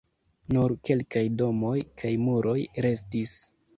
Nur 0.55 0.73
kelkaj 0.87 1.23
domoj 1.41 1.75
kaj 2.05 2.13
muroj 2.25 2.57
restis. 2.87 3.37